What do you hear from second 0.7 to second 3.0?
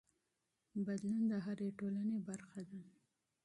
بدلون د هرې ټولنې برخه ده.